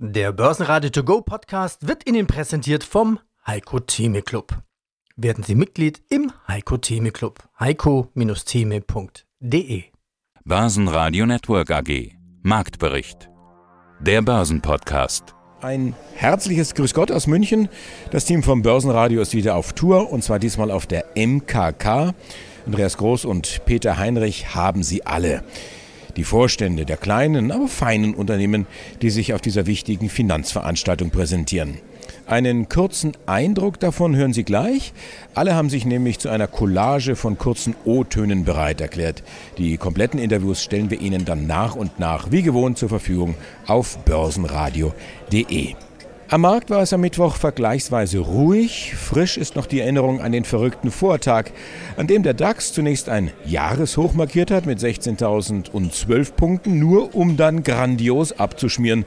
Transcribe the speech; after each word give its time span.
Der 0.00 0.30
Börsenradio 0.30 0.90
To 0.90 1.02
Go 1.02 1.22
Podcast 1.22 1.88
wird 1.88 2.08
Ihnen 2.08 2.28
präsentiert 2.28 2.84
vom 2.84 3.18
Heiko 3.44 3.80
Theme 3.80 4.22
Club. 4.22 4.56
Werden 5.16 5.42
Sie 5.42 5.56
Mitglied 5.56 6.00
im 6.08 6.30
Heiko 6.46 6.76
Theme 6.76 7.10
Club. 7.10 7.40
heiko-theme.de 7.58 9.82
Börsenradio 10.44 11.26
Network 11.26 11.72
AG 11.72 12.12
Marktbericht 12.42 13.28
Der 13.98 14.22
Börsenpodcast 14.22 15.34
Ein 15.62 15.96
herzliches 16.14 16.76
Grüß 16.76 16.94
Gott 16.94 17.10
aus 17.10 17.26
München. 17.26 17.68
Das 18.12 18.24
Team 18.24 18.44
vom 18.44 18.62
Börsenradio 18.62 19.20
ist 19.20 19.34
wieder 19.34 19.56
auf 19.56 19.72
Tour 19.72 20.12
und 20.12 20.22
zwar 20.22 20.38
diesmal 20.38 20.70
auf 20.70 20.86
der 20.86 21.06
MKK. 21.16 22.14
Andreas 22.66 22.98
Groß 22.98 23.24
und 23.24 23.64
Peter 23.64 23.98
Heinrich 23.98 24.54
haben 24.54 24.84
sie 24.84 25.04
alle 25.04 25.42
die 26.18 26.24
Vorstände 26.24 26.84
der 26.84 26.96
kleinen, 26.96 27.50
aber 27.50 27.68
feinen 27.68 28.14
Unternehmen, 28.14 28.66
die 29.00 29.10
sich 29.10 29.32
auf 29.32 29.40
dieser 29.40 29.66
wichtigen 29.66 30.10
Finanzveranstaltung 30.10 31.10
präsentieren. 31.10 31.78
Einen 32.26 32.68
kurzen 32.68 33.12
Eindruck 33.26 33.80
davon 33.80 34.14
hören 34.14 34.34
Sie 34.34 34.44
gleich. 34.44 34.92
Alle 35.34 35.54
haben 35.54 35.70
sich 35.70 35.86
nämlich 35.86 36.18
zu 36.18 36.28
einer 36.28 36.46
Collage 36.46 37.16
von 37.16 37.38
kurzen 37.38 37.74
O-Tönen 37.84 38.44
bereit 38.44 38.80
erklärt. 38.80 39.22
Die 39.56 39.78
kompletten 39.78 40.20
Interviews 40.20 40.62
stellen 40.62 40.90
wir 40.90 41.00
Ihnen 41.00 41.24
dann 41.24 41.46
nach 41.46 41.74
und 41.74 41.98
nach 41.98 42.30
wie 42.30 42.42
gewohnt 42.42 42.76
zur 42.76 42.90
Verfügung 42.90 43.34
auf 43.66 43.98
börsenradio.de. 44.04 45.74
Am 46.30 46.42
Markt 46.42 46.68
war 46.68 46.82
es 46.82 46.92
am 46.92 47.00
Mittwoch 47.00 47.36
vergleichsweise 47.36 48.18
ruhig. 48.18 48.94
Frisch 48.94 49.38
ist 49.38 49.56
noch 49.56 49.64
die 49.64 49.80
Erinnerung 49.80 50.20
an 50.20 50.30
den 50.30 50.44
verrückten 50.44 50.90
Vortag, 50.90 51.46
an 51.96 52.06
dem 52.06 52.22
der 52.22 52.34
DAX 52.34 52.74
zunächst 52.74 53.08
ein 53.08 53.30
Jahreshoch 53.46 54.12
markiert 54.12 54.50
hat 54.50 54.66
mit 54.66 54.78
16.012 54.78 56.32
Punkten, 56.34 56.78
nur 56.78 57.14
um 57.14 57.38
dann 57.38 57.62
grandios 57.62 58.38
abzuschmieren. 58.38 59.06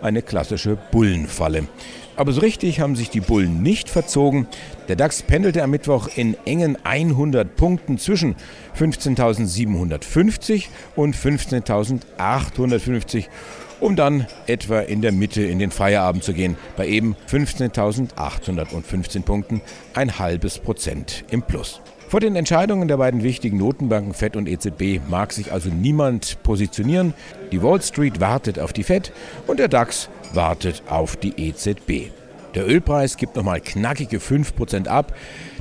Eine 0.00 0.22
klassische 0.22 0.78
Bullenfalle. 0.90 1.68
Aber 2.16 2.32
so 2.32 2.40
richtig 2.40 2.80
haben 2.80 2.96
sich 2.96 3.10
die 3.10 3.20
Bullen 3.20 3.62
nicht 3.62 3.90
verzogen. 3.90 4.46
Der 4.88 4.96
DAX 4.96 5.20
pendelte 5.20 5.62
am 5.62 5.70
Mittwoch 5.70 6.08
in 6.14 6.34
engen 6.46 6.78
100 6.82 7.56
Punkten 7.56 7.98
zwischen 7.98 8.36
15.750 8.78 10.68
und 10.96 11.14
15.850 11.14 13.26
um 13.84 13.96
dann 13.96 14.26
etwa 14.46 14.80
in 14.80 15.02
der 15.02 15.12
Mitte 15.12 15.42
in 15.42 15.58
den 15.58 15.70
Feierabend 15.70 16.24
zu 16.24 16.32
gehen, 16.32 16.56
bei 16.74 16.88
eben 16.88 17.16
15.815 17.30 19.24
Punkten, 19.24 19.60
ein 19.92 20.18
halbes 20.18 20.58
Prozent 20.58 21.22
im 21.30 21.42
Plus. 21.42 21.82
Vor 22.08 22.20
den 22.20 22.34
Entscheidungen 22.34 22.88
der 22.88 22.96
beiden 22.96 23.22
wichtigen 23.22 23.58
Notenbanken 23.58 24.14
FED 24.14 24.36
und 24.36 24.48
EZB 24.48 25.06
mag 25.06 25.34
sich 25.34 25.52
also 25.52 25.68
niemand 25.68 26.42
positionieren. 26.42 27.12
Die 27.52 27.62
Wall 27.62 27.82
Street 27.82 28.20
wartet 28.20 28.58
auf 28.58 28.72
die 28.72 28.84
FED 28.84 29.12
und 29.46 29.60
der 29.60 29.68
DAX 29.68 30.08
wartet 30.32 30.82
auf 30.88 31.16
die 31.16 31.34
EZB. 31.36 32.10
Der 32.54 32.66
Ölpreis 32.66 33.18
gibt 33.18 33.36
nochmal 33.36 33.60
knackige 33.60 34.16
5% 34.16 34.88
ab. 34.88 35.14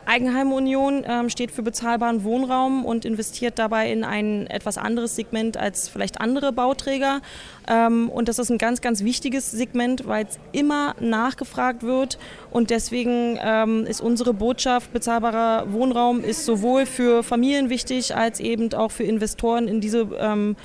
Eigenheimunion 0.05 1.03
ähm, 1.07 1.29
steht 1.29 1.51
für 1.51 1.63
bezahlbaren 1.63 2.23
Wohnraum 2.23 2.85
und 2.85 3.05
investiert 3.05 3.59
dabei 3.59 3.91
in 3.91 4.03
ein 4.03 4.47
etwas 4.47 4.77
anderes 4.77 5.15
Segment 5.15 5.57
als 5.57 5.89
vielleicht 5.89 6.21
andere 6.21 6.51
Bauträger. 6.51 7.21
Ähm, 7.67 8.09
und 8.09 8.27
das 8.27 8.39
ist 8.39 8.49
ein 8.49 8.57
ganz, 8.57 8.81
ganz 8.81 9.03
wichtiges 9.03 9.51
Segment, 9.51 10.07
weil 10.07 10.25
es 10.25 10.39
immer 10.51 10.95
nachgefragt 10.99 11.83
wird. 11.83 12.17
Und 12.51 12.69
deswegen 12.69 13.39
ähm, 13.41 13.85
ist 13.85 14.01
unsere 14.01 14.33
Botschaft, 14.33 14.93
bezahlbarer 14.93 15.71
Wohnraum 15.71 16.23
ist 16.23 16.45
sowohl 16.45 16.85
für 16.85 17.23
Familien 17.23 17.69
wichtig 17.69 18.15
als 18.15 18.39
eben 18.39 18.73
auch 18.73 18.91
für 18.91 19.03
Investoren 19.03 19.67
in 19.67 19.81
diese 19.81 20.07
ähm, 20.19 20.55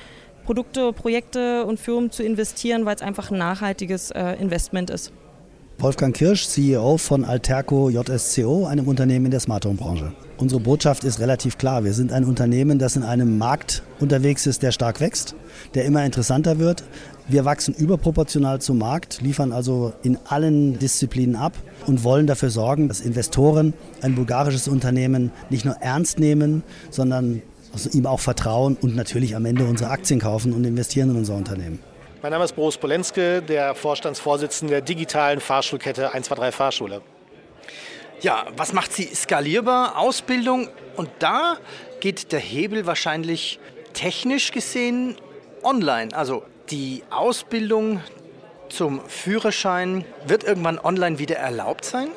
Produkte, 0.45 0.93
Projekte 0.93 1.65
und 1.65 1.79
Firmen 1.79 2.11
zu 2.11 2.23
investieren, 2.23 2.85
weil 2.85 2.95
es 2.95 3.01
einfach 3.01 3.31
ein 3.31 3.37
nachhaltiges 3.37 4.11
äh, 4.11 4.33
Investment 4.41 4.89
ist. 4.89 5.11
Wolfgang 5.81 6.13
Kirsch, 6.13 6.45
CEO 6.45 6.97
von 6.97 7.23
Alterco 7.23 7.89
JSCO, 7.89 8.65
einem 8.65 8.89
Unternehmen 8.89 9.25
in 9.25 9.31
der 9.31 9.39
Smart 9.39 9.65
Home 9.65 9.77
Branche. 9.77 10.11
Unsere 10.37 10.59
Botschaft 10.59 11.05
ist 11.05 11.21
relativ 11.21 11.57
klar. 11.57 11.85
Wir 11.85 11.93
sind 11.93 12.11
ein 12.11 12.25
Unternehmen, 12.25 12.79
das 12.79 12.97
in 12.97 13.03
einem 13.03 13.37
Markt 13.37 13.81
unterwegs 14.01 14.45
ist, 14.45 14.61
der 14.61 14.73
stark 14.73 14.99
wächst, 14.99 15.35
der 15.75 15.85
immer 15.85 16.03
interessanter 16.03 16.59
wird. 16.59 16.83
Wir 17.29 17.45
wachsen 17.45 17.73
überproportional 17.73 18.59
zum 18.59 18.77
Markt, 18.77 19.21
liefern 19.21 19.53
also 19.53 19.93
in 20.03 20.17
allen 20.25 20.77
Disziplinen 20.79 21.37
ab 21.37 21.53
und 21.87 22.03
wollen 22.03 22.27
dafür 22.27 22.49
sorgen, 22.49 22.89
dass 22.89 22.99
Investoren 22.99 23.73
ein 24.01 24.15
bulgarisches 24.15 24.67
Unternehmen 24.67 25.31
nicht 25.49 25.63
nur 25.63 25.75
ernst 25.75 26.19
nehmen, 26.19 26.61
sondern 26.89 27.41
also 27.71 27.89
ihm 27.91 28.05
auch 28.05 28.19
vertrauen 28.19 28.75
und 28.81 28.97
natürlich 28.97 29.33
am 29.33 29.45
Ende 29.45 29.63
unsere 29.63 29.91
Aktien 29.91 30.19
kaufen 30.19 30.51
und 30.51 30.65
investieren 30.65 31.11
in 31.11 31.15
unser 31.15 31.35
Unternehmen. 31.35 31.79
Mein 32.21 32.33
Name 32.33 32.43
ist 32.43 32.53
Boris 32.53 32.77
Polenske, 32.77 33.41
der 33.41 33.73
Vorstandsvorsitzende 33.75 34.73
der 34.73 34.81
digitalen 34.81 35.39
Fahrschulkette 35.39 36.07
123 36.07 36.53
Fahrschule. 36.53 37.01
Ja, 38.19 38.45
was 38.57 38.73
macht 38.73 38.91
sie 38.91 39.05
skalierbar? 39.15 39.97
Ausbildung. 39.97 40.67
Und 40.97 41.09
da 41.19 41.55
geht 42.01 42.33
der 42.33 42.41
Hebel 42.41 42.85
wahrscheinlich 42.85 43.57
technisch 43.93 44.51
gesehen 44.51 45.15
online. 45.63 46.13
Also 46.13 46.43
die 46.71 47.03
Ausbildung 47.09 48.01
zum 48.67 48.99
Führerschein 49.07 50.03
wird 50.25 50.43
irgendwann 50.43 50.77
online 50.77 51.19
wieder 51.19 51.37
erlaubt 51.37 51.85
sein? 51.85 52.09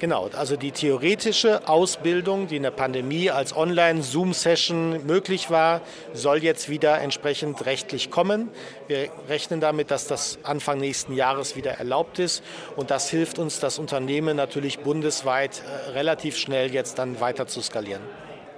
Genau, 0.00 0.28
also 0.36 0.56
die 0.56 0.72
theoretische 0.72 1.68
Ausbildung, 1.68 2.48
die 2.48 2.56
in 2.56 2.64
der 2.64 2.72
Pandemie 2.72 3.30
als 3.30 3.56
Online-Zoom-Session 3.56 5.06
möglich 5.06 5.50
war, 5.50 5.82
soll 6.12 6.42
jetzt 6.42 6.68
wieder 6.68 7.00
entsprechend 7.00 7.64
rechtlich 7.64 8.10
kommen. 8.10 8.50
Wir 8.88 9.08
rechnen 9.28 9.60
damit, 9.60 9.92
dass 9.92 10.08
das 10.08 10.38
Anfang 10.42 10.78
nächsten 10.78 11.14
Jahres 11.14 11.54
wieder 11.54 11.72
erlaubt 11.72 12.18
ist 12.18 12.42
und 12.74 12.90
das 12.90 13.08
hilft 13.08 13.38
uns, 13.38 13.60
das 13.60 13.78
Unternehmen 13.78 14.36
natürlich 14.36 14.80
bundesweit 14.80 15.62
äh, 15.62 15.90
relativ 15.90 16.36
schnell 16.36 16.74
jetzt 16.74 16.98
dann 16.98 17.20
weiter 17.20 17.46
zu 17.46 17.62
skalieren. 17.62 18.02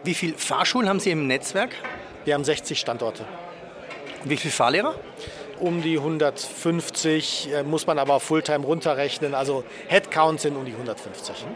Wie 0.05 0.15
viele 0.15 0.39
Fahrschulen 0.39 0.89
haben 0.89 1.01
Sie 1.01 1.11
im 1.11 1.27
Netzwerk? 1.27 1.71
Wir 2.25 2.35
haben 2.35 2.45
60 2.45 2.81
Standorte. 2.81 3.25
Wie 4.25 4.37
viele 4.37 4.53
Fahrlehrer? 4.53 4.95
Um 5.61 5.83
die 5.83 5.99
150, 5.99 7.53
äh, 7.53 7.62
muss 7.62 7.87
man 7.87 7.99
aber 7.99 8.21
Fulltime 8.21 8.65
runterrechnen. 8.65 9.34
Also 9.34 9.65
Headcount 9.89 10.41
sind 10.41 10.56
um 10.56 10.65
die 10.65 10.72
150. 10.72 11.47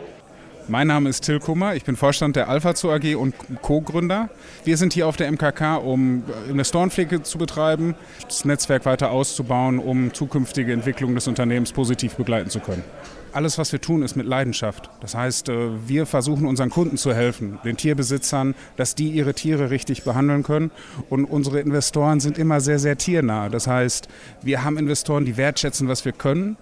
Mein 0.70 0.86
Name 0.86 1.08
ist 1.08 1.22
Till 1.24 1.40
Kummer, 1.40 1.74
ich 1.74 1.82
bin 1.82 1.96
Vorstand 1.96 2.36
der 2.36 2.48
Alpha 2.48 2.76
Zoo 2.76 2.92
AG 2.92 3.16
und 3.16 3.34
Co-Gründer. 3.60 4.28
Wir 4.64 4.76
sind 4.76 4.92
hier 4.92 5.08
auf 5.08 5.16
der 5.16 5.26
MKK, 5.32 5.74
um 5.78 6.22
Investorenpflege 6.48 7.24
zu 7.24 7.38
betreiben, 7.38 7.96
das 8.22 8.44
Netzwerk 8.44 8.86
weiter 8.86 9.10
auszubauen, 9.10 9.80
um 9.80 10.14
zukünftige 10.14 10.72
Entwicklungen 10.72 11.16
des 11.16 11.26
Unternehmens 11.26 11.72
positiv 11.72 12.14
begleiten 12.14 12.50
zu 12.50 12.60
können. 12.60 12.84
Alles, 13.32 13.58
was 13.58 13.72
wir 13.72 13.80
tun, 13.80 14.02
ist 14.02 14.14
mit 14.14 14.26
Leidenschaft. 14.26 14.90
Das 15.00 15.16
heißt, 15.16 15.48
äh, 15.48 15.88
wir 15.88 16.06
versuchen 16.06 16.46
unseren 16.46 16.70
Kunden 16.70 16.96
zu 16.96 17.12
helfen, 17.12 17.58
den 17.64 17.76
Tierbesitzern, 17.76 18.54
dass 18.76 18.94
die 18.94 19.08
ihre 19.08 19.34
Tiere 19.34 19.70
richtig 19.70 20.04
behandeln 20.04 20.44
können. 20.44 20.70
Und 21.08 21.24
unsere 21.24 21.58
Investoren 21.58 22.20
sind 22.20 22.38
immer 22.38 22.60
sehr, 22.60 22.78
sehr 22.78 22.96
tiernah. 22.96 23.48
Das 23.48 23.66
heißt, 23.66 24.06
wir 24.42 24.62
haben 24.62 24.78
Investoren, 24.78 25.24
die 25.24 25.36
wertschätzen, 25.36 25.88
was 25.88 26.04
wir 26.04 26.12
können, 26.12 26.56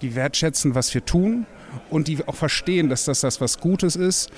die 0.00 0.16
wertschätzen, 0.16 0.74
was 0.74 0.92
wir 0.94 1.04
tun 1.04 1.46
und 1.90 2.08
die 2.08 2.26
auch 2.26 2.34
verstehen, 2.34 2.88
dass 2.88 3.04
das 3.04 3.20
das 3.20 3.40
was 3.40 3.58
Gutes 3.58 3.96
ist. 3.96 4.30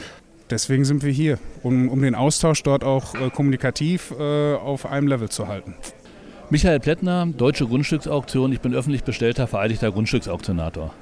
Deswegen 0.51 0.85
sind 0.85 1.03
wir 1.03 1.13
hier, 1.13 1.39
um, 1.63 1.89
um 1.89 2.03
den 2.03 2.15
Austausch 2.15 2.63
dort 2.63 2.85
auch 2.85 3.15
äh, 3.15 3.31
kommunikativ 3.31 4.13
äh, 4.19 4.55
auf 4.55 4.87
einem 4.87 5.09
Level 5.09 5.29
zu 5.29 5.49
halten. 5.49 5.75
Michael 6.51 6.81
Plättner, 6.81 7.27
Deutsche 7.27 7.67
Grundstücksauktion. 7.67 8.53
Ich 8.53 8.61
bin 8.61 8.75
öffentlich 8.75 9.05
bestellter 9.05 9.47
vereidigter 9.47 9.91
Grundstücksauktionator. 9.91 10.93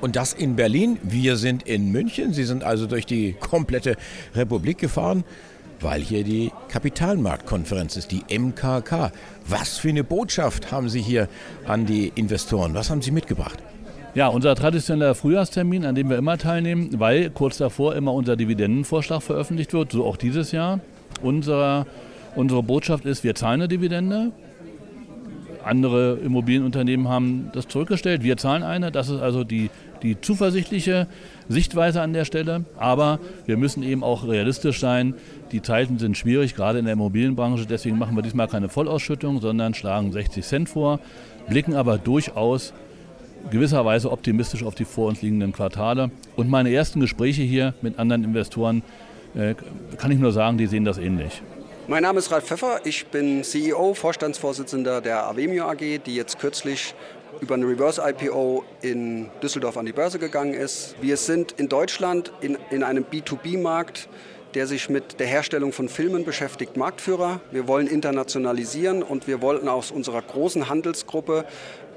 Und 0.00 0.16
das 0.16 0.32
in 0.32 0.56
Berlin. 0.56 0.98
Wir 1.02 1.36
sind 1.36 1.64
in 1.64 1.92
München. 1.92 2.32
Sie 2.32 2.44
sind 2.44 2.64
also 2.64 2.86
durch 2.86 3.04
die 3.04 3.34
komplette 3.34 3.96
Republik 4.34 4.78
gefahren. 4.78 5.24
weil 5.80 6.00
hier 6.00 6.24
die 6.24 6.50
Kapitalmarktkonferenz 6.68 7.96
ist, 7.96 8.10
die 8.10 8.24
MKK. 8.36 9.12
Was 9.46 9.78
für 9.78 9.90
eine 9.90 10.02
Botschaft 10.02 10.72
haben 10.72 10.88
Sie 10.88 11.00
hier 11.00 11.28
an 11.66 11.86
die 11.86 12.10
Investoren? 12.14 12.74
Was 12.74 12.90
haben 12.90 13.00
Sie 13.00 13.12
mitgebracht? 13.12 13.62
Ja, 14.14 14.28
unser 14.28 14.54
traditioneller 14.54 15.14
Frühjahrstermin, 15.14 15.84
an 15.84 15.94
dem 15.94 16.08
wir 16.08 16.16
immer 16.16 16.38
teilnehmen, 16.38 16.98
weil 16.98 17.28
kurz 17.28 17.58
davor 17.58 17.94
immer 17.94 18.14
unser 18.14 18.36
Dividendenvorschlag 18.36 19.22
veröffentlicht 19.22 19.74
wird, 19.74 19.92
so 19.92 20.06
auch 20.06 20.16
dieses 20.16 20.50
Jahr. 20.50 20.80
Unser, 21.22 21.86
unsere 22.34 22.62
Botschaft 22.62 23.04
ist, 23.04 23.22
wir 23.22 23.34
zahlen 23.34 23.60
eine 23.60 23.68
Dividende. 23.68 24.32
Andere 25.62 26.14
Immobilienunternehmen 26.24 27.08
haben 27.08 27.50
das 27.52 27.68
zurückgestellt, 27.68 28.22
wir 28.22 28.38
zahlen 28.38 28.62
eine. 28.62 28.90
Das 28.90 29.10
ist 29.10 29.20
also 29.20 29.44
die, 29.44 29.68
die 30.02 30.18
zuversichtliche 30.18 31.06
Sichtweise 31.50 32.00
an 32.00 32.14
der 32.14 32.24
Stelle. 32.24 32.64
Aber 32.78 33.20
wir 33.44 33.58
müssen 33.58 33.82
eben 33.82 34.02
auch 34.02 34.26
realistisch 34.26 34.80
sein. 34.80 35.14
Die 35.52 35.60
Zeiten 35.60 35.98
sind 35.98 36.16
schwierig, 36.16 36.54
gerade 36.54 36.78
in 36.78 36.86
der 36.86 36.94
Immobilienbranche. 36.94 37.66
Deswegen 37.66 37.98
machen 37.98 38.16
wir 38.16 38.22
diesmal 38.22 38.48
keine 38.48 38.70
Vollausschüttung, 38.70 39.42
sondern 39.42 39.74
schlagen 39.74 40.12
60 40.12 40.44
Cent 40.44 40.68
vor, 40.70 40.98
blicken 41.46 41.74
aber 41.74 41.98
durchaus 41.98 42.72
gewisserweise 43.50 44.10
optimistisch 44.10 44.62
auf 44.64 44.74
die 44.74 44.84
vor 44.84 45.08
uns 45.08 45.22
liegenden 45.22 45.52
Quartale. 45.52 46.10
Und 46.36 46.48
meine 46.48 46.72
ersten 46.72 47.00
Gespräche 47.00 47.42
hier 47.42 47.74
mit 47.82 47.98
anderen 47.98 48.24
Investoren, 48.24 48.82
äh, 49.34 49.54
kann 49.96 50.10
ich 50.10 50.18
nur 50.18 50.32
sagen, 50.32 50.58
die 50.58 50.66
sehen 50.66 50.84
das 50.84 50.98
ähnlich. 50.98 51.42
Mein 51.86 52.02
Name 52.02 52.18
ist 52.18 52.30
Ralf 52.30 52.44
Pfeffer, 52.44 52.80
ich 52.84 53.06
bin 53.06 53.42
CEO, 53.42 53.94
Vorstandsvorsitzender 53.94 55.00
der 55.00 55.24
Avemio 55.24 55.64
AG, 55.64 56.00
die 56.04 56.14
jetzt 56.14 56.38
kürzlich 56.38 56.94
über 57.40 57.54
eine 57.54 57.66
Reverse-IPO 57.66 58.64
in 58.82 59.30
Düsseldorf 59.42 59.76
an 59.76 59.86
die 59.86 59.92
Börse 59.92 60.18
gegangen 60.18 60.54
ist. 60.54 60.96
Wir 61.00 61.16
sind 61.16 61.52
in 61.52 61.68
Deutschland 61.68 62.32
in, 62.40 62.58
in 62.70 62.82
einem 62.82 63.04
B2B-Markt 63.04 64.08
der 64.54 64.66
sich 64.66 64.88
mit 64.88 65.20
der 65.20 65.26
Herstellung 65.26 65.72
von 65.72 65.88
Filmen 65.88 66.24
beschäftigt, 66.24 66.76
Marktführer. 66.76 67.40
Wir 67.50 67.68
wollen 67.68 67.86
internationalisieren 67.86 69.02
und 69.02 69.26
wir 69.26 69.40
wollten 69.42 69.68
aus 69.68 69.90
unserer 69.90 70.22
großen 70.22 70.68
Handelsgruppe 70.68 71.44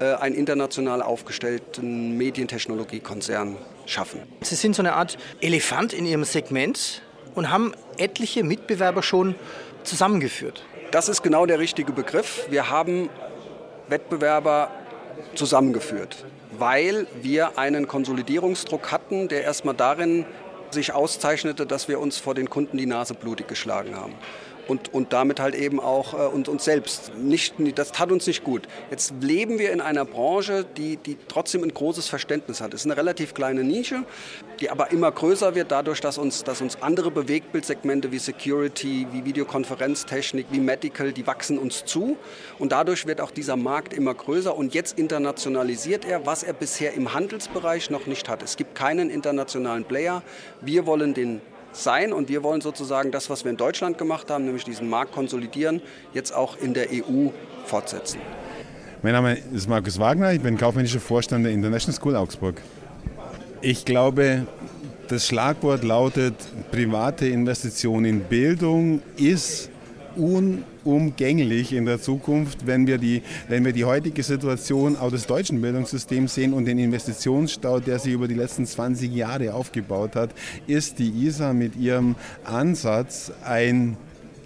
äh, 0.00 0.14
einen 0.14 0.34
international 0.34 1.02
aufgestellten 1.02 2.16
Medientechnologiekonzern 2.16 3.56
schaffen. 3.86 4.20
Sie 4.42 4.54
sind 4.54 4.76
so 4.76 4.82
eine 4.82 4.94
Art 4.94 5.18
Elefant 5.40 5.92
in 5.92 6.06
Ihrem 6.06 6.24
Segment 6.24 7.02
und 7.34 7.50
haben 7.50 7.72
etliche 7.96 8.44
Mitbewerber 8.44 9.02
schon 9.02 9.34
zusammengeführt. 9.84 10.64
Das 10.90 11.08
ist 11.08 11.22
genau 11.22 11.46
der 11.46 11.58
richtige 11.58 11.92
Begriff. 11.92 12.46
Wir 12.50 12.68
haben 12.68 13.08
Wettbewerber 13.88 14.70
zusammengeführt, 15.34 16.24
weil 16.58 17.06
wir 17.22 17.58
einen 17.58 17.88
Konsolidierungsdruck 17.88 18.92
hatten, 18.92 19.28
der 19.28 19.44
erstmal 19.44 19.74
darin 19.74 20.26
sich 20.74 20.92
auszeichnete, 20.92 21.66
dass 21.66 21.88
wir 21.88 22.00
uns 22.00 22.18
vor 22.18 22.34
den 22.34 22.50
Kunden 22.50 22.76
die 22.76 22.86
Nase 22.86 23.14
blutig 23.14 23.48
geschlagen 23.48 23.96
haben 23.96 24.14
und, 24.68 24.92
und 24.92 25.12
damit 25.12 25.40
halt 25.40 25.54
eben 25.54 25.80
auch 25.80 26.14
äh, 26.14 26.16
uns, 26.16 26.48
uns 26.48 26.64
selbst. 26.64 27.12
Nicht, 27.16 27.54
das 27.76 27.92
tat 27.92 28.12
uns 28.12 28.26
nicht 28.26 28.44
gut. 28.44 28.62
Jetzt 28.90 29.14
leben 29.20 29.58
wir 29.58 29.72
in 29.72 29.80
einer 29.80 30.04
Branche, 30.04 30.64
die, 30.76 30.96
die 30.96 31.16
trotzdem 31.28 31.62
ein 31.62 31.72
großes 31.72 32.08
Verständnis 32.08 32.60
hat. 32.60 32.74
Es 32.74 32.80
ist 32.82 32.86
eine 32.86 32.96
relativ 32.96 33.34
kleine 33.34 33.64
Nische, 33.64 34.04
die 34.60 34.70
aber 34.70 34.92
immer 34.92 35.10
größer 35.10 35.54
wird 35.54 35.72
dadurch, 35.72 36.00
dass 36.00 36.18
uns, 36.18 36.44
dass 36.44 36.60
uns 36.60 36.80
andere 36.82 37.10
Bewegtbildsegmente 37.10 38.12
wie 38.12 38.18
Security, 38.18 39.06
wie 39.12 39.24
Videokonferenztechnik, 39.24 40.46
wie 40.50 40.60
Medical, 40.60 41.12
die 41.12 41.26
wachsen 41.26 41.58
uns 41.58 41.84
zu. 41.84 42.16
Und 42.58 42.72
dadurch 42.72 43.06
wird 43.06 43.20
auch 43.20 43.30
dieser 43.30 43.56
Markt 43.56 43.92
immer 43.92 44.14
größer 44.14 44.56
und 44.56 44.74
jetzt 44.74 44.98
internationalisiert 44.98 46.04
er, 46.04 46.26
was 46.26 46.42
er 46.42 46.52
bisher 46.52 46.94
im 46.94 47.12
Handelsbereich 47.14 47.90
noch 47.90 48.06
nicht 48.06 48.28
hat. 48.28 48.42
Es 48.42 48.56
gibt 48.56 48.74
keinen 48.74 49.10
internationalen 49.10 49.84
Player. 49.84 50.22
Wir 50.60 50.86
wollen 50.86 51.14
den 51.14 51.40
sein 51.72 52.12
und 52.12 52.28
wir 52.28 52.42
wollen 52.42 52.60
sozusagen 52.60 53.10
das, 53.10 53.30
was 53.30 53.44
wir 53.44 53.50
in 53.50 53.56
Deutschland 53.56 53.98
gemacht 53.98 54.30
haben, 54.30 54.44
nämlich 54.44 54.64
diesen 54.64 54.88
Markt 54.88 55.12
konsolidieren, 55.12 55.80
jetzt 56.14 56.34
auch 56.34 56.56
in 56.58 56.74
der 56.74 56.88
EU 56.90 57.28
fortsetzen. 57.64 58.20
Mein 59.02 59.14
Name 59.14 59.36
ist 59.52 59.68
Markus 59.68 59.98
Wagner, 59.98 60.32
ich 60.32 60.40
bin 60.40 60.56
kaufmännischer 60.56 61.00
Vorstand 61.00 61.44
der 61.44 61.52
International 61.52 61.96
School 61.96 62.14
Augsburg. 62.14 62.60
Ich 63.60 63.84
glaube, 63.84 64.46
das 65.08 65.26
Schlagwort 65.26 65.82
lautet, 65.82 66.34
private 66.70 67.26
Investition 67.26 68.04
in 68.04 68.20
Bildung 68.20 69.02
ist 69.16 69.71
unumgänglich 70.16 71.72
in 71.72 71.86
der 71.86 72.00
Zukunft, 72.00 72.66
wenn 72.66 72.86
wir, 72.86 72.98
die, 72.98 73.22
wenn 73.48 73.64
wir 73.64 73.72
die 73.72 73.84
heutige 73.84 74.22
Situation 74.22 74.96
auch 74.96 75.10
des 75.10 75.26
deutschen 75.26 75.60
Bildungssystems 75.60 76.34
sehen 76.34 76.52
und 76.52 76.64
den 76.64 76.78
Investitionsstau, 76.78 77.80
der 77.80 77.98
sich 77.98 78.12
über 78.12 78.28
die 78.28 78.34
letzten 78.34 78.66
20 78.66 79.12
Jahre 79.14 79.54
aufgebaut 79.54 80.16
hat, 80.16 80.30
ist 80.66 80.98
die 80.98 81.26
ISA 81.26 81.52
mit 81.52 81.76
ihrem 81.76 82.16
Ansatz 82.44 83.32
ein 83.44 83.96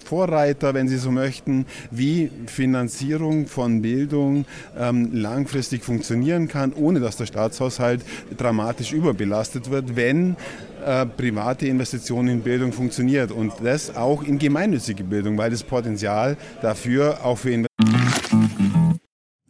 Vorreiter, 0.07 0.73
wenn 0.73 0.89
Sie 0.89 0.99
so 0.99 1.11
möchten, 1.11 1.67
wie 1.91 2.31
Finanzierung 2.47 3.47
von 3.47 3.83
Bildung 3.83 4.47
ähm, 4.79 5.11
langfristig 5.13 5.85
funktionieren 5.85 6.49
kann, 6.49 6.73
ohne 6.73 7.01
dass 7.01 7.17
der 7.17 7.27
Staatshaushalt 7.27 8.03
dramatisch 8.37 8.93
überbelastet 8.93 9.71
wird, 9.71 9.97
wenn 9.97 10.37
äh, 10.85 11.05
private 11.07 11.67
Investitionen 11.67 12.29
in 12.29 12.43
Bildung 12.43 12.73
funktioniert 12.73 13.33
und 13.33 13.53
das 13.63 13.97
auch 13.97 14.23
in 14.23 14.39
gemeinnützige 14.39 15.05
Bildung, 15.05 15.37
weil 15.37 15.51
das 15.51 15.65
Potenzial 15.65 16.37
dafür 16.63 17.25
auch 17.25 17.39
für 17.39 17.51
Investitionen. 17.51 17.67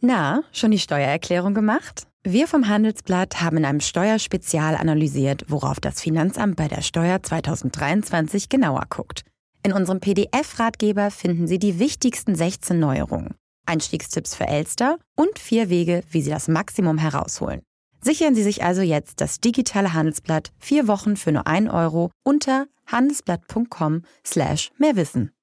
Na, 0.01 0.43
schon 0.51 0.71
die 0.71 0.79
Steuererklärung 0.79 1.53
gemacht? 1.53 2.07
Wir 2.23 2.47
vom 2.47 2.67
Handelsblatt 2.67 3.41
haben 3.41 3.57
in 3.57 3.65
einem 3.65 3.79
Steuerspezial 3.79 4.75
analysiert, 4.75 5.45
worauf 5.47 5.79
das 5.79 6.01
Finanzamt 6.01 6.55
bei 6.57 6.67
der 6.67 6.81
Steuer 6.81 7.23
2023 7.23 8.49
genauer 8.49 8.83
guckt. 8.89 9.23
In 9.67 9.73
unserem 9.73 9.99
PDF-Ratgeber 9.99 11.11
finden 11.11 11.45
Sie 11.45 11.59
die 11.59 11.77
wichtigsten 11.77 12.35
16 12.35 12.79
Neuerungen, 12.79 13.35
Einstiegstipps 13.65 14.33
für 14.33 14.47
Elster 14.47 14.97
und 15.13 15.37
vier 15.39 15.69
Wege, 15.69 16.03
wie 16.09 16.21
Sie 16.21 16.29
das 16.29 16.47
Maximum 16.47 16.97
herausholen. 16.97 17.63
Sichern 17.99 18.33
Sie 18.33 18.43
sich 18.43 18.63
also 18.63 18.81
jetzt 18.81 19.19
das 19.19 19.41
digitale 19.41 19.91
Handelsblatt 19.91 20.53
vier 20.57 20.87
Wochen 20.87 21.17
für 21.17 21.33
nur 21.33 21.47
1 21.47 21.69
Euro 21.69 22.11
unter 22.23 22.67
handelsblatt.com 22.85 24.03
slash 24.25 24.71
mehrwissen. 24.77 25.33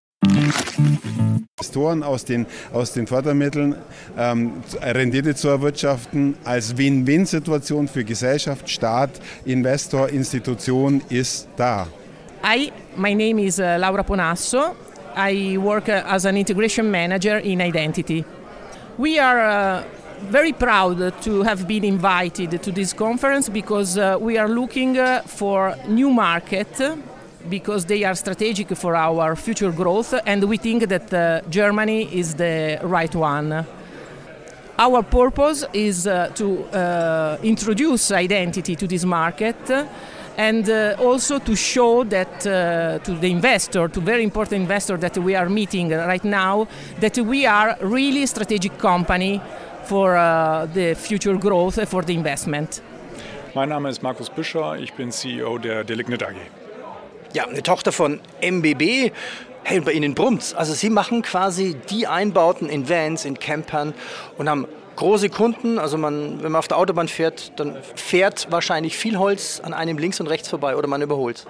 Investoren 1.59 2.03
aus 2.03 2.25
den, 2.25 2.47
aus 2.73 2.95
den 2.95 3.07
Fördermitteln 3.07 3.75
ähm, 4.17 4.63
Rendite 4.81 5.35
zu 5.35 5.49
erwirtschaften 5.49 6.35
als 6.45 6.79
Win-Win-Situation 6.79 7.89
für 7.89 8.05
Gesellschaft, 8.05 8.71
Staat, 8.71 9.21
Investor, 9.45 10.09
Institution 10.09 11.03
ist 11.11 11.47
da. 11.59 11.89
Hi, 12.47 12.71
my 12.95 13.15
name 13.15 13.39
is 13.39 13.59
uh, 13.59 13.79
Laura 13.81 14.05
Ponasso. 14.05 14.77
I 15.17 15.57
work 15.57 15.89
uh, 15.89 16.03
as 16.05 16.27
an 16.27 16.37
integration 16.37 16.91
manager 16.91 17.39
in 17.39 17.63
Identity. 17.63 18.23
We 18.99 19.19
are 19.19 19.41
uh, 19.41 19.85
very 20.25 20.53
proud 20.53 21.23
to 21.23 21.43
have 21.43 21.67
been 21.67 21.85
invited 21.85 22.63
to 22.63 22.71
this 22.71 22.93
conference 22.93 23.49
because 23.49 23.97
uh, 23.97 24.19
we 24.21 24.37
are 24.37 24.47
looking 24.47 24.99
uh, 24.99 25.23
for 25.23 25.75
new 25.89 26.11
market 26.11 26.69
because 27.49 27.87
they 27.87 28.05
are 28.05 28.15
strategic 28.15 28.77
for 28.77 28.95
our 28.95 29.37
future 29.37 29.73
growth 29.73 30.13
and 30.27 30.45
we 30.45 30.59
think 30.59 30.87
that 30.89 31.49
Germany 31.49 32.15
is 32.15 32.35
the 32.35 32.79
right 32.83 33.15
one. 33.15 33.67
Our 34.79 35.03
purpose 35.03 35.65
is 35.73 36.03
to 36.03 37.39
introduce 37.43 38.13
identity 38.13 38.77
to 38.77 38.87
this 38.87 39.07
market 39.07 39.57
and 40.37 40.69
uh, 40.69 40.97
also 40.99 41.39
to 41.39 41.55
show 41.55 42.05
that 42.05 42.47
uh, 42.47 42.99
to 43.05 43.15
the 43.15 43.31
investor, 43.31 43.89
to 43.89 44.01
very 44.01 44.23
important 44.23 44.63
investor 44.63 44.97
that 44.97 45.17
we 45.19 45.37
are 45.37 45.49
meeting 45.49 45.91
right 45.91 46.25
now, 46.25 46.67
that 47.01 47.19
we 47.19 47.47
are 47.47 47.77
really 47.81 48.27
strategic 48.27 48.79
company 48.79 49.41
for 49.85 50.17
uh, 50.17 50.67
the 50.73 50.95
future 50.95 51.37
growth, 51.37 51.89
for 51.89 52.03
the 52.03 52.15
investment. 52.15 52.83
Mein 53.55 53.69
Name 53.69 53.89
ist 53.89 54.03
Markus 54.03 54.31
Büscher, 54.31 54.77
ich 54.79 54.93
bin 54.95 55.13
CEO 55.13 55.59
der 55.59 55.85
Delignit 55.85 56.23
AG. 56.23 56.35
Ja, 57.35 57.47
eine 57.47 57.63
Tochter 57.63 57.93
von 57.93 58.21
MBB. 58.41 59.13
Hey, 59.67 59.79
und 59.79 59.87
bei 59.87 59.93
Ihnen 59.93 60.15
brummt's. 60.15 60.53
Also 60.53 60.75
Sie 60.75 60.91
machen 60.91 61.23
quasi 61.23 61.75
die 61.89 62.07
Einbauten 62.07 62.69
in 62.69 62.87
Vans, 62.87 63.25
in 63.25 63.39
Campern 63.39 63.95
und 64.37 64.51
haben 64.51 64.69
große 64.97 65.31
Kunden. 65.31 65.79
Also 65.79 65.97
man, 65.97 66.43
wenn 66.43 66.53
man 66.53 66.59
auf 66.59 66.69
der 66.69 66.77
Autobahn 66.77 67.09
fährt, 67.09 67.59
dann 67.59 67.79
fährt 67.95 68.49
wahrscheinlich 68.51 68.99
viel 68.99 69.19
Holz 69.19 69.63
an 69.65 69.73
einem 69.73 69.97
links 69.97 70.21
und 70.21 70.27
rechts 70.27 70.49
vorbei 70.49 70.77
oder 70.77 70.87
man 70.87 71.01
überholt. 71.01 71.47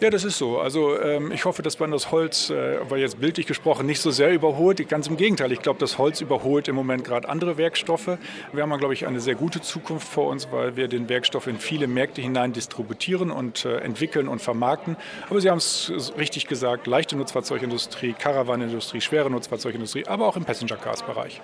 Ja, 0.00 0.10
das 0.10 0.24
ist 0.24 0.38
so. 0.38 0.58
Also 0.58 1.00
ähm, 1.00 1.30
ich 1.30 1.44
hoffe, 1.44 1.62
dass 1.62 1.78
man 1.78 1.92
das 1.92 2.10
Holz, 2.10 2.50
äh, 2.50 2.78
weil 2.90 2.98
jetzt 2.98 3.20
bildlich 3.20 3.46
gesprochen, 3.46 3.86
nicht 3.86 4.00
so 4.00 4.10
sehr 4.10 4.32
überholt. 4.32 4.86
Ganz 4.88 5.06
im 5.06 5.16
Gegenteil, 5.16 5.52
ich 5.52 5.62
glaube, 5.62 5.78
das 5.78 5.98
Holz 5.98 6.20
überholt 6.20 6.66
im 6.66 6.74
Moment 6.74 7.04
gerade 7.04 7.28
andere 7.28 7.58
Werkstoffe. 7.58 8.18
Wir 8.52 8.62
haben, 8.62 8.76
glaube 8.78 8.92
ich, 8.92 9.06
eine 9.06 9.20
sehr 9.20 9.36
gute 9.36 9.60
Zukunft 9.60 10.08
vor 10.08 10.30
uns, 10.30 10.48
weil 10.50 10.74
wir 10.76 10.88
den 10.88 11.08
Werkstoff 11.08 11.46
in 11.46 11.58
viele 11.58 11.86
Märkte 11.86 12.20
hinein 12.20 12.52
distributieren 12.52 13.30
und 13.30 13.64
äh, 13.64 13.78
entwickeln 13.78 14.26
und 14.26 14.42
vermarkten. 14.42 14.96
Aber 15.30 15.40
Sie 15.40 15.48
haben 15.48 15.58
es 15.58 16.12
richtig 16.18 16.48
gesagt, 16.48 16.88
leichte 16.88 17.16
Nutzfahrzeugindustrie, 17.16 18.14
Caravanindustrie, 18.14 19.00
schwere 19.00 19.30
Nutzfahrzeugindustrie, 19.30 20.06
aber 20.06 20.26
auch 20.26 20.36
im 20.36 20.44
Passenger 20.44 20.76
Cars 20.76 21.04
Bereich. 21.04 21.40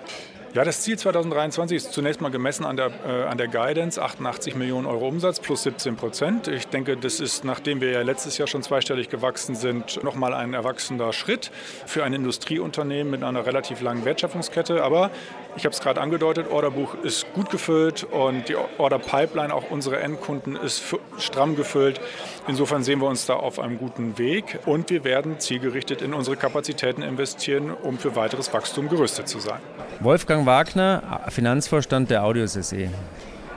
Ja, 0.53 0.65
das 0.65 0.81
Ziel 0.81 0.99
2023 0.99 1.77
ist 1.77 1.93
zunächst 1.93 2.19
mal 2.19 2.29
gemessen 2.29 2.65
an 2.65 2.75
der, 2.75 2.91
äh, 3.07 3.23
an 3.23 3.37
der 3.37 3.47
Guidance 3.47 4.01
88 4.01 4.53
Millionen 4.55 4.85
Euro 4.85 5.07
Umsatz 5.07 5.39
plus 5.39 5.63
17 5.63 5.95
Prozent. 5.95 6.49
Ich 6.49 6.67
denke, 6.67 6.97
das 6.97 7.21
ist, 7.21 7.45
nachdem 7.45 7.79
wir 7.79 7.89
ja 7.91 8.01
letztes 8.01 8.37
Jahr 8.37 8.40
schon 8.47 8.63
zweistellig 8.63 9.09
gewachsen 9.09 9.55
sind, 9.55 10.03
nochmal 10.03 10.33
ein 10.33 10.53
erwachsener 10.53 11.13
Schritt 11.13 11.51
für 11.85 12.03
ein 12.03 12.13
Industrieunternehmen 12.13 13.11
mit 13.11 13.23
einer 13.23 13.45
relativ 13.45 13.81
langen 13.81 14.05
Wertschöpfungskette. 14.05 14.83
Aber 14.83 15.11
ich 15.55 15.65
habe 15.65 15.73
es 15.73 15.81
gerade 15.81 15.99
angedeutet, 15.99 16.49
Orderbuch 16.49 16.95
ist 17.03 17.31
gut 17.33 17.49
gefüllt 17.49 18.03
und 18.03 18.47
die 18.47 18.55
Order-Pipeline, 18.77 19.53
auch 19.53 19.69
unsere 19.69 19.99
Endkunden, 19.99 20.55
ist 20.55 20.83
stramm 21.17 21.55
gefüllt. 21.55 21.99
Insofern 22.47 22.83
sehen 22.83 22.99
wir 22.99 23.07
uns 23.07 23.25
da 23.25 23.35
auf 23.35 23.59
einem 23.59 23.77
guten 23.77 24.17
Weg 24.17 24.59
und 24.65 24.89
wir 24.89 25.03
werden 25.03 25.39
zielgerichtet 25.39 26.01
in 26.01 26.13
unsere 26.13 26.37
Kapazitäten 26.37 27.01
investieren, 27.01 27.71
um 27.71 27.97
für 27.97 28.15
weiteres 28.15 28.53
Wachstum 28.53 28.89
gerüstet 28.89 29.27
zu 29.27 29.39
sein. 29.39 29.59
Wolfgang 29.99 30.45
Wagner, 30.45 31.21
Finanzvorstand 31.29 32.09
der 32.09 32.23
Audios 32.23 32.53
SE. 32.53 32.89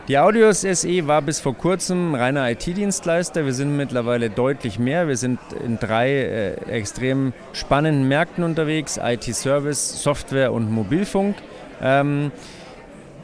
Die 0.06 0.18
Audios 0.18 0.60
SE 0.60 1.06
war 1.06 1.22
bis 1.22 1.40
vor 1.40 1.56
kurzem 1.56 2.14
reiner 2.14 2.50
IT-Dienstleister. 2.50 3.46
Wir 3.46 3.54
sind 3.54 3.74
mittlerweile 3.74 4.28
deutlich 4.28 4.78
mehr. 4.78 5.08
Wir 5.08 5.16
sind 5.16 5.38
in 5.64 5.78
drei 5.78 6.10
äh, 6.10 6.52
extrem 6.70 7.32
spannenden 7.54 8.06
Märkten 8.06 8.44
unterwegs: 8.44 9.00
IT-Service, 9.02 10.02
Software 10.02 10.52
und 10.52 10.70
Mobilfunk. 10.70 11.36
Ähm, 11.80 12.32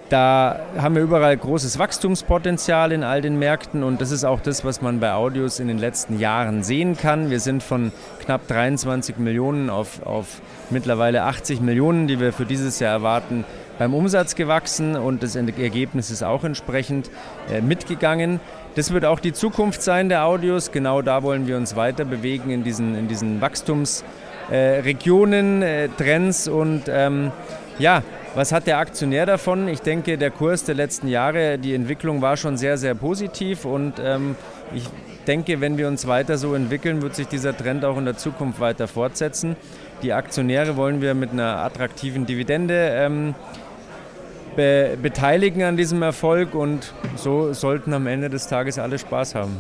da 0.09 0.59
haben 0.79 0.95
wir 0.95 1.03
überall 1.03 1.37
großes 1.37 1.79
Wachstumspotenzial 1.79 2.93
in 2.93 3.05
all 3.05 3.21
den 3.21 3.39
Märkten 3.39 3.83
und 3.83 4.01
das 4.01 4.11
ist 4.11 4.25
auch 4.25 4.41
das, 4.41 4.65
was 4.65 4.81
man 4.81 5.01
bei 5.01 5.13
Audios 5.13 5.61
in 5.61 5.69
den 5.69 5.79
letzten 5.79 6.19
Jahren 6.19 6.63
sehen 6.63 6.97
kann. 6.97 7.29
Wir 7.29 7.41
sind 7.41 7.63
von 7.63 7.93
knapp 8.25 8.49
23 8.49 9.19
Millionen 9.19 9.69
auf, 9.69 10.05
auf 10.07 10.41
mittlerweile 10.71 11.25
80 11.25 11.61
Millionen, 11.61 12.09
die 12.09 12.19
wir 12.21 12.33
für 12.33 12.47
dieses 12.47 12.81
Jahr 12.81 12.93
erwarten, 12.93 13.45
beim 13.81 13.93
Umsatz 13.95 14.35
gewachsen 14.35 14.95
und 14.95 15.23
das 15.23 15.37
Ergebnis 15.37 16.11
ist 16.11 16.23
auch 16.23 16.45
entsprechend 16.45 17.11
äh, 17.51 17.63
mitgegangen. 17.63 18.39
Das 18.75 18.93
wird 18.93 19.07
auch 19.07 19.21
die 19.21 19.33
Zukunft 19.33 19.81
sein 19.81 20.11
der 20.11 20.27
Audios. 20.27 20.71
Genau 20.71 21.01
da 21.01 21.23
wollen 21.23 21.47
wir 21.47 21.57
uns 21.57 21.77
weiter 21.77 22.05
bewegen 22.05 22.51
in 22.51 22.63
diesen, 22.63 22.95
in 22.95 23.09
diesen 23.09 23.41
Wachstumsregionen, 23.41 25.63
äh, 25.63 25.89
Trends 25.97 26.47
und 26.47 26.83
ähm, 26.89 27.33
ja, 27.79 28.03
was 28.35 28.53
hat 28.53 28.67
der 28.67 28.77
Aktionär 28.77 29.25
davon? 29.25 29.67
Ich 29.67 29.81
denke, 29.81 30.19
der 30.19 30.31
Kurs 30.31 30.65
der 30.65 30.75
letzten 30.75 31.09
Jahre, 31.09 31.59
die 31.59 31.75
Entwicklung 31.75 32.21
war 32.21 32.37
schon 32.37 32.59
sehr, 32.59 32.77
sehr 32.77 32.95
positiv 32.95 33.65
und 33.65 33.95
ähm, 33.99 34.37
ich 34.75 34.85
denke, 35.27 35.63
wenn 35.63 35.79
wir 35.79 35.89
uns 35.89 36.07
weiter 36.07 36.37
so 36.37 36.55
entwickeln, 36.55 37.01
wird 37.01 37.15
sich 37.15 37.29
dieser 37.29 37.57
Trend 37.57 37.87
auch 37.87 37.97
in 37.97 38.05
der 38.05 38.19
Zukunft 38.19 38.61
weiter 38.61 38.89
fortsetzen. 38.89 39.57
Die 40.03 40.13
Aktionäre 40.13 40.77
wollen 40.77 41.01
wir 41.01 41.15
mit 41.15 41.31
einer 41.31 41.57
attraktiven 41.59 42.27
Dividende 42.27 42.91
ähm, 42.95 43.35
be 44.57 44.97
beteiligen 45.01 45.63
an 45.63 45.77
diesem 45.77 46.03
Erfolg 46.03 46.55
und 46.55 46.93
so 47.17 47.53
sollten 47.53 47.93
am 47.93 48.07
Ende 48.07 48.31
des 48.31 48.47
Tages 48.47 48.79
alle 48.79 48.99
Spaß 48.99 49.35
haben. 49.35 49.57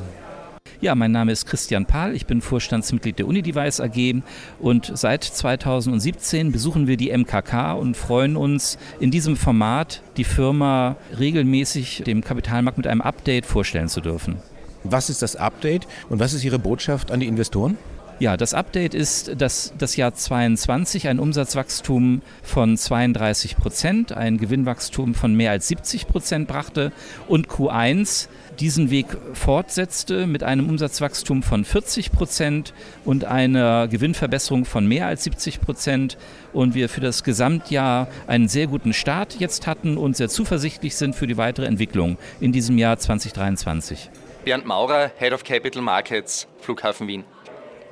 Ja, 0.81 0.95
mein 0.95 1.13
Name 1.13 1.31
ist 1.31 1.47
Christian 1.47 1.85
Pahl, 1.85 2.15
ich 2.15 2.27
bin 2.27 2.41
Vorstandsmitglied 2.41 3.19
der 3.19 3.27
Unidevice 3.27 3.81
AG 3.81 4.23
und 4.61 4.91
seit 4.95 5.25
2017 5.25 6.53
besuchen 6.53 6.87
wir 6.87 6.97
die 6.97 7.15
MKK 7.17 7.75
und 7.75 7.99
freuen 7.99 8.35
uns 8.35 8.79
in 8.99 9.11
diesem 9.11 9.37
Format 9.37 10.03
die 10.17 10.25
Firma 10.25 10.97
regelmäßig 11.19 12.05
dem 12.07 12.25
Kapitalmarkt 12.25 12.79
mit 12.79 12.87
einem 12.87 13.03
Update 13.03 13.45
vorstellen 13.45 13.89
zu 13.89 14.01
dürfen. 14.01 14.37
Was 14.83 15.11
ist 15.11 15.21
das 15.21 15.37
Update 15.37 15.87
und 16.09 16.19
was 16.19 16.33
ist 16.33 16.45
Ihre 16.45 16.59
Botschaft 16.59 17.11
an 17.11 17.21
die 17.21 17.27
Investoren? 17.27 17.77
Ja, 18.21 18.37
das 18.37 18.53
Update 18.53 18.93
ist, 18.93 19.41
dass 19.41 19.73
das 19.79 19.97
Jahr 19.97 20.13
22 20.13 21.09
ein 21.09 21.21
Umsatzwachstum 21.21 22.21
von 22.43 22.77
32 22.77 23.57
Prozent, 23.57 24.13
ein 24.13 24.37
Gewinnwachstum 24.37 25.15
von 25.15 25.33
mehr 25.35 25.53
als 25.53 25.69
70 25.69 26.07
Prozent 26.07 26.47
brachte 26.47 26.93
und 27.29 27.49
Q1 27.49 28.29
diesen 28.61 28.91
Weg 28.91 29.07
fortsetzte 29.33 30.27
mit 30.27 30.43
einem 30.43 30.69
Umsatzwachstum 30.69 31.43
von 31.43 31.65
40 31.65 32.13
Prozent 32.13 32.75
und 33.07 33.25
einer 33.25 33.89
Gewinnverbesserung 33.89 34.67
von 34.67 34.87
mehr 34.87 35.07
als 35.07 35.25
70 35.25 35.63
Prozent 35.63 36.19
und 36.53 36.75
wir 36.75 36.91
für 36.91 37.01
das 37.01 37.25
Gesamtjahr 37.25 38.07
einen 38.27 38.49
sehr 38.49 38.67
guten 38.67 38.93
Start 38.93 39.41
jetzt 39.41 39.67
hatten 39.67 39.97
und 39.97 40.15
sehr 40.15 40.29
zuversichtlich 40.29 40.95
sind 40.95 41.17
für 41.17 41.27
die 41.27 41.39
weitere 41.39 41.65
Entwicklung 41.65 42.19
in 42.39 42.53
diesem 42.53 42.77
Jahr 42.77 42.99
2023. 42.99 44.11
Bernd 44.45 44.67
Maurer, 44.67 45.11
Head 45.19 45.33
of 45.33 45.43
Capital 45.43 45.81
Markets, 45.81 46.47
Flughafen 46.61 47.09
Wien. 47.09 47.25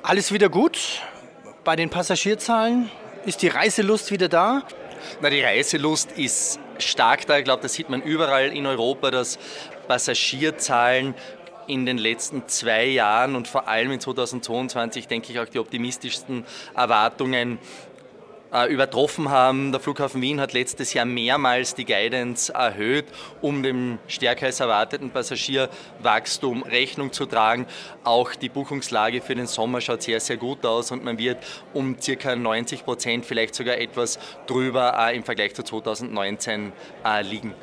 Alles 0.01 0.31
wieder 0.31 0.47
gut 0.47 1.01
bei 1.65 1.75
den 1.75 1.89
Passagierzahlen? 1.89 2.89
Ist 3.25 3.41
die 3.41 3.49
Reiselust 3.49 4.11
wieder 4.11 4.29
da? 4.29 4.63
Na, 5.21 5.29
die 5.29 5.41
Reiselust 5.41 6.13
ist 6.13 6.57
stark 6.77 7.27
da. 7.27 7.37
Ich 7.37 7.43
glaube, 7.43 7.61
das 7.61 7.73
sieht 7.73 7.89
man 7.89 8.01
überall 8.01 8.47
in 8.47 8.65
Europa, 8.65 9.11
dass 9.11 9.37
Passagierzahlen 9.89 11.15
in 11.67 11.85
den 11.85 11.97
letzten 11.97 12.47
zwei 12.47 12.85
Jahren 12.85 13.35
und 13.35 13.49
vor 13.49 13.67
allem 13.67 13.91
in 13.91 13.99
2022, 13.99 15.07
denke 15.07 15.33
ich, 15.33 15.39
auch 15.39 15.49
die 15.49 15.59
optimistischsten 15.59 16.45
Erwartungen 16.75 17.59
übertroffen 18.69 19.29
haben. 19.29 19.71
Der 19.71 19.79
Flughafen 19.79 20.21
Wien 20.21 20.41
hat 20.41 20.53
letztes 20.53 20.93
Jahr 20.93 21.05
mehrmals 21.05 21.75
die 21.75 21.85
Guidance 21.85 22.51
erhöht, 22.51 23.05
um 23.41 23.61
dem 23.61 23.99
stärker 24.07 24.47
als 24.47 24.59
erwarteten 24.59 25.11
Passagierwachstum 25.11 26.63
Rechnung 26.63 27.11
zu 27.11 27.25
tragen. 27.25 27.67
Auch 28.03 28.33
die 28.33 28.49
Buchungslage 28.49 29.21
für 29.21 29.35
den 29.35 29.47
Sommer 29.47 29.81
schaut 29.81 30.01
sehr, 30.01 30.19
sehr 30.19 30.37
gut 30.37 30.65
aus 30.65 30.91
und 30.91 31.03
man 31.03 31.17
wird 31.19 31.37
um 31.73 31.99
circa 31.99 32.35
90 32.35 32.85
Prozent, 32.85 33.25
vielleicht 33.25 33.53
sogar 33.53 33.77
etwas 33.77 34.17
drüber 34.47 34.95
äh, 34.97 35.15
im 35.15 35.23
Vergleich 35.23 35.53
zu 35.53 35.63
2019 35.63 36.71
äh, 37.05 37.21
liegen. 37.21 37.53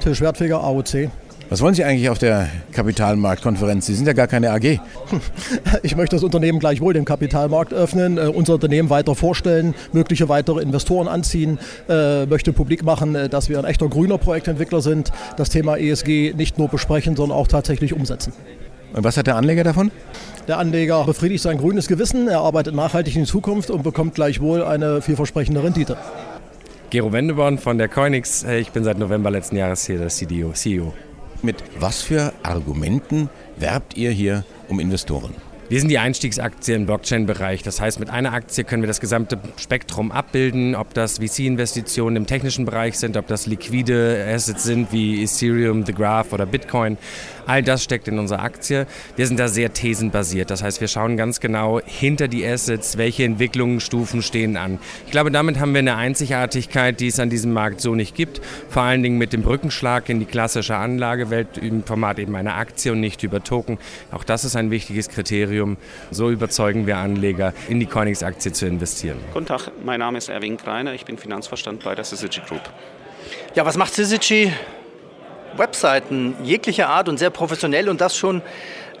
Till 0.00 0.14
Schwertfeger, 0.14 0.62
AOC. 0.62 1.10
Was 1.48 1.60
wollen 1.60 1.74
Sie 1.74 1.84
eigentlich 1.84 2.08
auf 2.08 2.18
der 2.18 2.48
Kapitalmarktkonferenz? 2.72 3.86
Sie 3.86 3.94
sind 3.94 4.06
ja 4.06 4.14
gar 4.14 4.26
keine 4.26 4.50
AG. 4.50 4.80
Ich 5.82 5.94
möchte 5.94 6.16
das 6.16 6.24
Unternehmen 6.24 6.58
gleichwohl 6.58 6.92
dem 6.92 7.04
Kapitalmarkt 7.04 7.72
öffnen, 7.72 8.18
äh, 8.18 8.22
unser 8.22 8.54
Unternehmen 8.54 8.90
weiter 8.90 9.14
vorstellen, 9.14 9.74
mögliche 9.92 10.28
weitere 10.28 10.60
Investoren 10.60 11.06
anziehen, 11.06 11.58
äh, 11.88 12.26
möchte 12.26 12.52
publik 12.52 12.82
machen, 12.82 13.14
äh, 13.14 13.28
dass 13.28 13.48
wir 13.48 13.58
ein 13.58 13.64
echter 13.64 13.88
grüner 13.88 14.18
Projektentwickler 14.18 14.80
sind, 14.80 15.12
das 15.36 15.48
Thema 15.50 15.76
ESG 15.76 16.34
nicht 16.36 16.58
nur 16.58 16.68
besprechen, 16.68 17.14
sondern 17.14 17.38
auch 17.38 17.46
tatsächlich 17.46 17.92
umsetzen. 17.92 18.32
Und 18.92 19.04
was 19.04 19.16
hat 19.16 19.28
der 19.28 19.36
Anleger 19.36 19.62
davon? 19.62 19.92
Der 20.48 20.58
Anleger 20.58 21.04
befriedigt 21.04 21.42
sein 21.42 21.58
grünes 21.58 21.86
Gewissen, 21.86 22.26
er 22.26 22.40
arbeitet 22.40 22.74
nachhaltig 22.74 23.14
in 23.14 23.22
die 23.22 23.28
Zukunft 23.28 23.70
und 23.70 23.84
bekommt 23.84 24.14
gleichwohl 24.14 24.64
eine 24.64 25.00
vielversprechende 25.00 25.62
Rendite. 25.62 25.96
Gero 26.90 27.12
Wendeborn 27.12 27.58
von 27.58 27.78
der 27.78 27.88
Coinix. 27.88 28.44
Ich 28.44 28.70
bin 28.70 28.82
seit 28.82 28.98
November 28.98 29.30
letzten 29.30 29.56
Jahres 29.56 29.86
hier 29.86 29.98
der 29.98 30.08
CEO. 30.08 30.52
Mit 31.42 31.62
was 31.78 32.02
für 32.02 32.32
Argumenten 32.42 33.28
werbt 33.56 33.96
ihr 33.96 34.10
hier 34.10 34.44
um 34.68 34.80
Investoren? 34.80 35.34
Wir 35.68 35.80
sind 35.80 35.88
die 35.88 35.98
Einstiegsaktie 35.98 36.76
im 36.76 36.86
Blockchain-Bereich. 36.86 37.64
Das 37.64 37.80
heißt, 37.80 37.98
mit 37.98 38.08
einer 38.08 38.32
Aktie 38.32 38.62
können 38.62 38.84
wir 38.84 38.86
das 38.86 39.00
gesamte 39.00 39.36
Spektrum 39.56 40.12
abbilden, 40.12 40.76
ob 40.76 40.94
das 40.94 41.18
VC-Investitionen 41.18 42.14
im 42.14 42.26
technischen 42.26 42.64
Bereich 42.64 42.96
sind, 42.96 43.16
ob 43.16 43.26
das 43.26 43.46
liquide 43.46 44.24
Assets 44.32 44.62
sind 44.62 44.92
wie 44.92 45.24
Ethereum, 45.24 45.84
The 45.84 45.92
Graph 45.92 46.32
oder 46.32 46.46
Bitcoin. 46.46 46.98
All 47.46 47.62
das 47.62 47.84
steckt 47.84 48.08
in 48.08 48.18
unserer 48.18 48.42
Aktie. 48.42 48.86
Wir 49.14 49.26
sind 49.26 49.38
da 49.38 49.46
sehr 49.46 49.72
thesenbasiert. 49.72 50.50
Das 50.50 50.62
heißt, 50.62 50.80
wir 50.80 50.88
schauen 50.88 51.16
ganz 51.16 51.38
genau 51.38 51.80
hinter 51.84 52.26
die 52.26 52.44
Assets, 52.44 52.98
welche 52.98 53.24
Entwicklungsstufen 53.24 54.20
stehen 54.20 54.56
an. 54.56 54.80
Ich 55.06 55.12
glaube, 55.12 55.30
damit 55.30 55.60
haben 55.60 55.72
wir 55.72 55.78
eine 55.78 55.96
Einzigartigkeit, 55.96 56.98
die 56.98 57.06
es 57.06 57.20
an 57.20 57.30
diesem 57.30 57.52
Markt 57.52 57.80
so 57.80 57.94
nicht 57.94 58.16
gibt. 58.16 58.40
Vor 58.68 58.82
allen 58.82 59.02
Dingen 59.02 59.16
mit 59.16 59.32
dem 59.32 59.42
Brückenschlag 59.42 60.08
in 60.08 60.18
die 60.18 60.26
klassische 60.26 60.76
Anlagewelt 60.76 61.56
im 61.58 61.84
Format 61.84 62.18
eben 62.18 62.34
einer 62.34 62.56
Aktie 62.56 62.90
und 62.90 63.00
nicht 63.00 63.22
über 63.22 63.42
Token. 63.42 63.78
Auch 64.10 64.24
das 64.24 64.44
ist 64.44 64.56
ein 64.56 64.72
wichtiges 64.72 65.08
Kriterium. 65.08 65.76
So 66.10 66.30
überzeugen 66.30 66.86
wir 66.86 66.96
Anleger, 66.96 67.54
in 67.68 67.78
die 67.78 67.86
Coinix-Aktie 67.86 68.52
zu 68.52 68.66
investieren. 68.66 69.18
Guten 69.32 69.46
Tag, 69.46 69.70
mein 69.84 70.00
Name 70.00 70.18
ist 70.18 70.28
Erwin 70.28 70.56
Kreiner. 70.56 70.94
Ich 70.94 71.04
bin 71.04 71.16
Finanzverstand 71.16 71.84
bei 71.84 71.94
der 71.94 72.04
Syzygy 72.04 72.40
Group. 72.40 72.62
Ja, 73.54 73.64
was 73.64 73.76
macht 73.76 73.94
Syzygy 73.94 74.52
Webseiten 75.58 76.34
jeglicher 76.42 76.88
Art 76.88 77.08
und 77.08 77.18
sehr 77.18 77.30
professionell 77.30 77.88
und 77.88 78.00
das 78.00 78.16
schon 78.16 78.42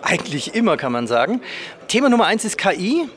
eigentlich 0.02 0.54
immer, 0.54 0.76
kann 0.76 0.92
man 0.92 1.06
sagen. 1.06 1.40
Thema 1.88 2.08
Nummer 2.08 2.26
eins 2.26 2.44
ist 2.44 2.58
KI. 2.58 3.08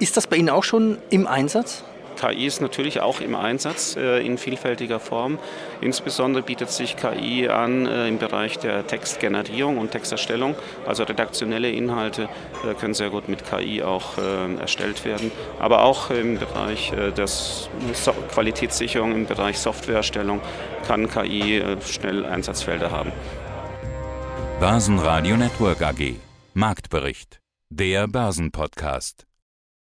Ist 0.00 0.16
das 0.16 0.26
bei 0.26 0.36
Ihnen 0.36 0.50
auch 0.50 0.64
schon 0.64 0.98
im 1.10 1.26
Einsatz? 1.26 1.82
KI 2.18 2.46
ist 2.46 2.60
natürlich 2.60 3.00
auch 3.00 3.20
im 3.20 3.34
Einsatz 3.34 3.96
äh, 3.96 4.24
in 4.24 4.38
vielfältiger 4.38 5.00
Form. 5.00 5.38
Insbesondere 5.80 6.42
bietet 6.42 6.70
sich 6.70 6.96
KI 6.96 7.48
an 7.48 7.86
äh, 7.86 8.08
im 8.08 8.18
Bereich 8.18 8.58
der 8.58 8.86
Textgenerierung 8.86 9.78
und 9.78 9.92
Texterstellung. 9.92 10.56
Also 10.86 11.04
redaktionelle 11.04 11.70
Inhalte 11.70 12.28
äh, 12.68 12.74
können 12.74 12.94
sehr 12.94 13.10
gut 13.10 13.28
mit 13.28 13.44
KI 13.48 13.82
auch 13.82 14.18
äh, 14.18 14.54
erstellt 14.60 15.04
werden. 15.04 15.30
Aber 15.60 15.84
auch 15.84 16.10
im 16.10 16.38
Bereich 16.38 16.92
äh, 16.92 17.12
der 17.12 17.28
so 17.28 18.12
Qualitätssicherung, 18.32 19.12
im 19.12 19.26
Bereich 19.26 19.58
Softwareerstellung 19.58 20.40
kann 20.86 21.08
KI 21.08 21.58
äh, 21.58 21.80
schnell 21.82 22.24
Einsatzfelder 22.26 22.90
haben. 22.90 23.12
Börsenradio 24.60 25.36
Network 25.36 25.82
AG. 25.82 26.16
Marktbericht. 26.54 27.38
Der 27.70 28.08
Börsenpodcast. 28.08 29.27